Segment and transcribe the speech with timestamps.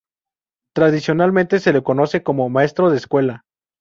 [0.75, 3.43] Tradicionalmente se le conoce como "maestro de escuela".